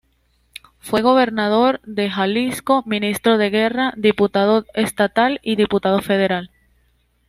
Fue 0.79 1.03
gobernador 1.03 1.79
de 1.83 2.09
Jalisco, 2.09 2.81
ministro 2.87 3.37
de 3.37 3.51
Guerra, 3.51 3.93
diputado 3.95 4.65
estatal 4.73 5.39
y 5.43 5.57
diputado 5.57 6.01
federal. 6.01 6.49